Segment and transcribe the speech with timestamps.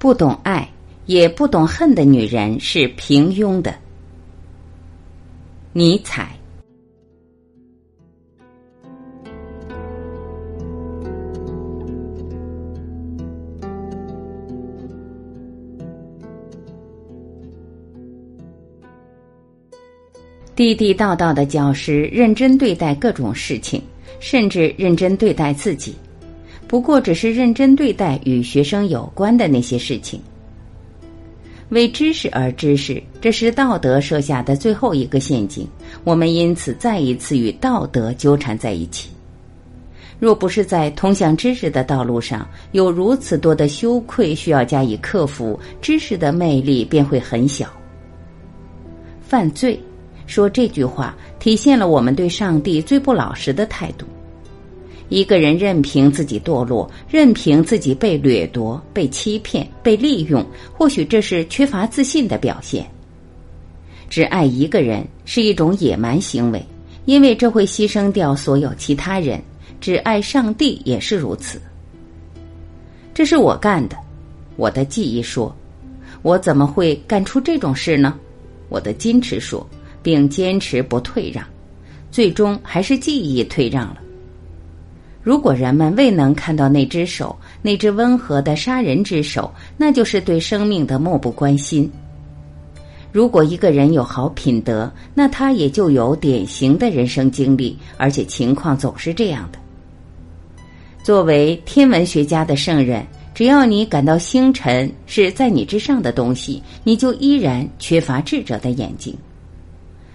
[0.00, 0.66] 不懂爱
[1.04, 3.74] 也不懂恨的女人是平庸的。
[5.74, 6.34] 尼采。
[20.56, 23.82] 地地道道的教师认真对待各种事情，
[24.18, 25.94] 甚至认真对待自己。
[26.70, 30.20] 不过，只是认真对待与学生有关的那些事情。
[31.70, 35.66] 为知识而知识，这是道德设下的最后一个陷阱。
[36.04, 39.10] 我们因此再一次与道德纠缠在一起。
[40.20, 47.66] 若不是在通向知识的道路上有如此多的羞愧需要加以克服，知识的魅力便会很小。
[49.20, 49.76] 犯罪，
[50.24, 54.06] 说这句话体现了我们对上帝最不老实的态度。
[55.10, 60.42] 一个人任凭自己堕落，任凭自己被掠夺、被欺骗、被利用，
[60.72, 62.86] 或许这是缺乏自信的表现。
[64.08, 66.64] 只爱一个人是一种野蛮行为，
[67.04, 69.38] 因为这会牺牲掉所有其他人。
[69.80, 71.60] 只爱上帝也是如此。
[73.14, 73.96] 这是我干的，
[74.56, 75.54] 我的记忆说，
[76.22, 78.18] 我怎么会干出这种事呢？
[78.68, 79.66] 我的矜持说，
[80.02, 81.44] 并坚持不退让，
[82.10, 83.96] 最终还是记忆退让了。
[85.22, 91.90] 如果人们未能看到那只手，那只温和的杀人之手，那就是对生命的漠不关心。
[93.12, 99.58] 如果一个人有好品德，那他也就有典型的人生经历，而且情况总是这样的。
[101.02, 103.04] 作为天文学家的圣人，
[103.34, 109.14] 只要你感到星辰是在你之上的东西，你就依然缺乏智者的眼睛。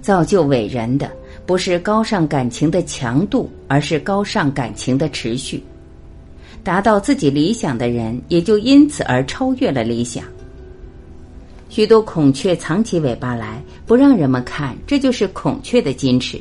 [0.00, 1.10] 造就伟人的。
[1.44, 5.62] 不是高尚感情的强度，而是高尚感情的持续。
[6.62, 10.24] 达到自己理想的人，也就因此而超越了理想。
[11.68, 16.40] 许多孔雀藏起尾巴来，不让人们看，这就是孔雀的矜持。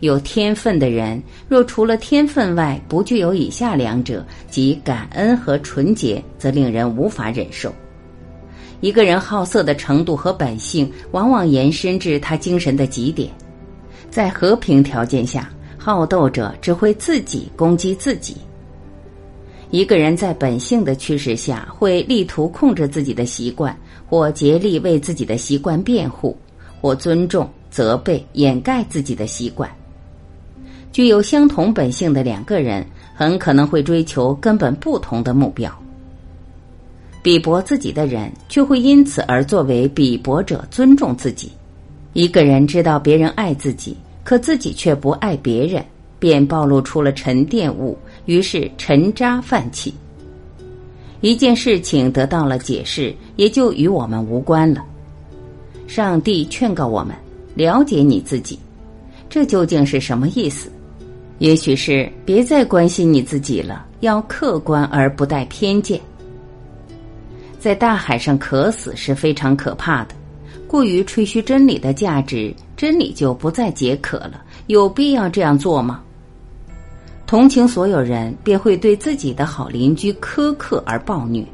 [0.00, 7.72] 有天分的人，若除了天分外不具有以下两者，即感恩和纯洁，则令人无法忍受。
[8.80, 13.30] 一个人好色的程度和本性，往往延伸至他精神的极点。
[14.10, 15.48] 在和平条件下，
[15.78, 18.36] 好斗者只会自己攻击自己。
[19.70, 23.76] 一个人在本性的驱使下，会力图控制自己的习惯，
[24.08, 26.36] 或竭力为自己的习惯辩护，
[26.80, 29.70] 或尊重、责备、掩盖自己的习惯。
[30.90, 32.84] 具有相同本性的两个人，
[33.14, 35.72] 很可能会追求根本不同的目标。
[37.22, 41.52] 比驳自己的人，却会因此而作为比驳者尊重自己。
[42.12, 45.84] 一个人知道别人爱自己，可自己却不爱别人，
[46.18, 49.94] 便暴露出了沉淀物，于是沉渣泛起。
[51.20, 54.84] 一件事情得到了解释，也就与我们无关了。
[55.86, 57.14] 上帝劝告我们：
[57.54, 58.58] 了解你自己，
[59.28, 60.70] 这究竟是什么意思？
[61.38, 66.00] 也许是别再关心你自己了，要客观而不带偏见。
[67.58, 70.14] 在大海上渴死是非常可怕的。
[70.70, 74.44] 过于吹嘘真理的价值，真理就不再解渴了。
[74.68, 76.00] 有必要这样做吗？
[77.26, 81.44] 同情所有人，便会对自己的好邻居苛刻而暴虐。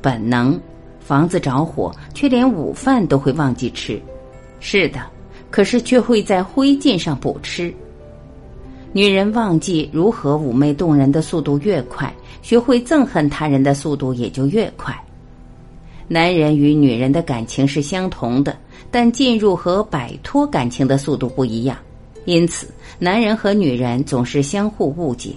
[0.00, 0.56] 本能，
[1.00, 4.00] 房子着火，却连午饭都会忘记吃。
[4.60, 5.00] 是的，
[5.50, 7.74] 可是却会在灰烬上补吃。
[8.92, 14.96] 女人忘记如何妩媚动人的速度越快，学会憎恨他人的速度也就越快。
[16.12, 18.58] 男人与女人的感情是相同的，
[18.90, 21.78] 但进入和摆脱感情的速度不一样，
[22.24, 22.66] 因此
[22.98, 25.30] 男人和女人总是相互误解。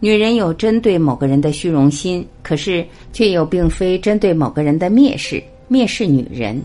[0.00, 6.62] 女人有针对某个人的虚荣心，可是却又并非针对某个人的蔑视，蔑视女人。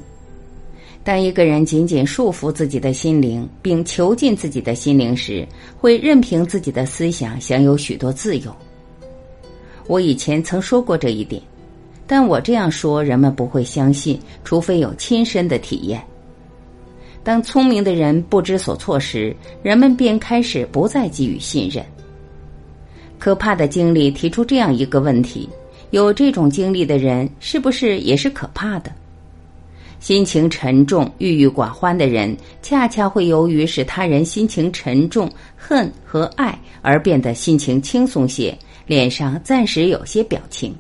[1.02, 8.54] 当一个人紧紧束缚自己的心灵，并囚禁自己的心灵时，会任凭自己的思想享有许多自由。
[9.88, 11.42] 我以前曾说过这一点。
[12.12, 16.02] 但我这样说，人们不会相信，除非有亲身的体验。
[17.24, 21.86] 当聪明的人不知所措时，人们便开始不再给予信任。
[23.20, 25.48] 可怕的经历提出这样一个问题：
[25.92, 28.92] 有这种经历的人，是不是也是可怕的？
[30.00, 38.58] 心情沉重、郁郁寡欢的人，恰恰会由于使他人心情沉重、恨和爱而变得心情轻松些，
[38.88, 40.74] 脸上暂时有些表情。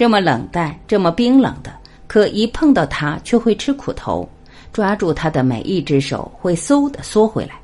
[0.00, 1.70] 这么冷淡，这么冰冷的，
[2.06, 4.26] 可一碰到他却会吃苦头。
[4.72, 7.60] 抓住他的每一只手会嗖的缩回来。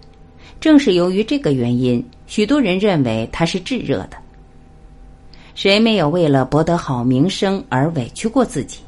[0.60, 4.18] 正是由于这个原因，许多人认为他是炙热的。
[5.54, 8.80] 谁没有为了博得好名声而委屈过自己？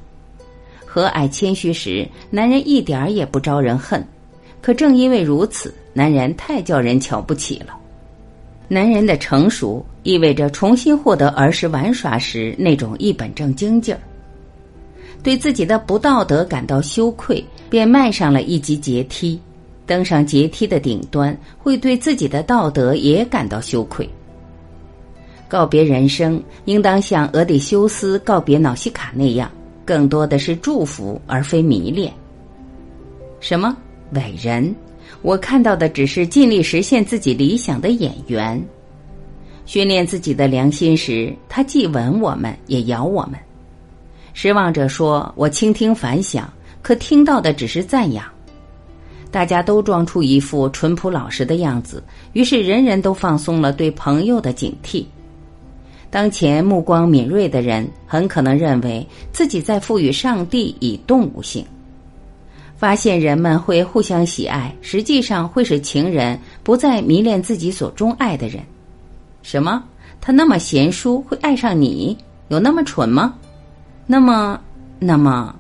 [0.84, 4.06] 和蔼谦虚时，男人一点儿也不招人恨。
[4.60, 7.74] 可正因为如此，男人太叫人瞧不起了。
[8.68, 14.00] 男人的成熟意味着重新获得儿时玩耍时那种一本正经劲儿。
[15.22, 19.40] 对自己的不道德感到羞愧，便迈上了一级阶梯。
[19.86, 24.08] 登上阶梯的顶端，会对自己的道德也感到羞愧。
[25.48, 29.50] 告别人生，应当像俄狄修斯告别瑙西卡那样，
[29.86, 32.12] 更多的是祝福而非迷恋。
[33.40, 33.74] 什么
[34.12, 34.74] 伟人？
[35.22, 38.62] 我看到的只是尽力实现自己理想的演员。
[39.66, 43.38] 训练自己的良心时，他既吻我们，也咬我们。
[44.32, 46.50] 失望者说：“我倾听反响，
[46.80, 48.24] 可听到的只是赞扬。”
[49.30, 52.02] 大家都装出一副淳朴老实的样子，
[52.32, 55.04] 于是人人都放松了对朋友的警惕。
[56.08, 61.62] 当前目光敏锐的人很可能认为自己在赋予上帝以动物性。
[62.78, 68.62] 发现人们会互相喜爱，实际上会使情人不再迷恋自己所钟爱的人。
[69.42, 69.82] 什么？
[70.20, 72.16] 他那么贤淑，会爱上你？
[72.48, 73.34] 有那么蠢吗？
[74.06, 74.60] 那么，
[75.00, 75.54] 那么，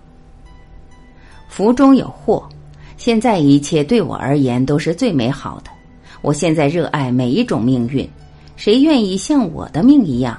[1.48, 2.48] 福中有祸。
[2.96, 5.70] 现在一切对我而言都是最美好的。
[6.22, 8.08] 我现在热爱每一种命运。
[8.54, 10.38] 谁愿意像我的命一样？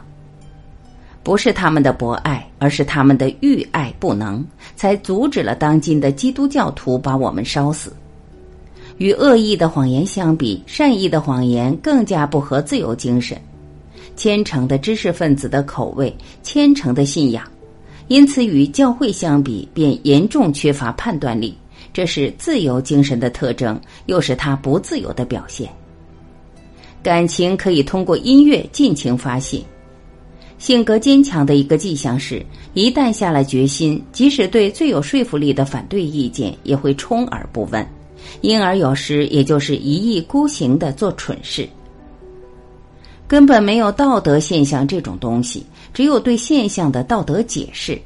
[1.23, 4.45] 不是他们的博爱，而是他们的欲爱不能，
[4.75, 7.91] 才阻止了当今的基督教徒把我们烧死。
[8.97, 13.39] 与恶意的谎言相比，善意的谎言更加不合自由精神。
[14.17, 16.13] 虔诚的知识分子的口味，
[16.44, 17.41] 虔诚的信仰，
[18.09, 21.57] 因此与教会相比，便严重缺乏判断力。
[21.94, 25.69] 这是自由精神的特征，又是他不自由的表现。
[27.01, 29.63] 感情可以通过音乐尽情发泄。
[30.59, 32.45] 性格坚强的一个迹象是，
[32.75, 37.83] 一旦下了决心，即使对最有说服力的反对意见，也会充耳不闻，
[38.41, 41.67] 因而有时也就是一意孤行的做蠢事。
[43.27, 48.00] 根本没有道德现象这种东西，只有对现象的道德解释。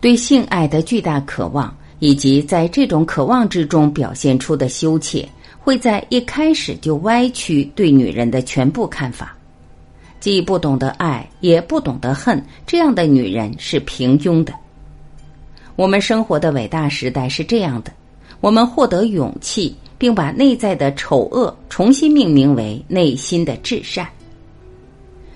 [0.00, 1.76] 对性爱的巨大渴望。
[2.04, 5.24] 以及在这种渴望之中表现出的羞怯，
[5.60, 9.36] 会在一开始就歪曲对女人的全部看法，
[10.22, 12.40] 既不懂得爱，也不懂得恨。
[12.64, 14.54] 这样的女人是平庸的。
[15.74, 17.92] 我们生活的伟大时代是这样的：
[18.40, 24.06] 我们获得勇气，并把内在的丑恶重新命名为内心的至善。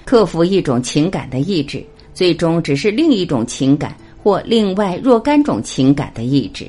[0.04, 1.84] 克服一种情感的意志，
[2.14, 3.92] 最终只是另一种情感。
[4.22, 6.68] 或另外若干种情感的意志。